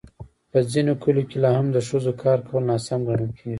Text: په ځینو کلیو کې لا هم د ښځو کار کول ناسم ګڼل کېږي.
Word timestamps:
په 0.51 0.59
ځینو 0.71 0.93
کلیو 1.03 1.27
کې 1.29 1.37
لا 1.43 1.51
هم 1.57 1.67
د 1.75 1.77
ښځو 1.87 2.11
کار 2.23 2.39
کول 2.47 2.61
ناسم 2.69 2.99
ګڼل 3.07 3.31
کېږي. 3.37 3.49